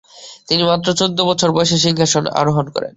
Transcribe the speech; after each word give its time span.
তিনি 0.47 0.63
মাত্র 0.63 0.87
চৌদ্দ 0.99 1.19
বছর 1.29 1.49
বয়সে 1.55 1.77
সিংহাসনে 1.83 2.29
আরোহণ 2.39 2.65
করেন। 2.73 2.89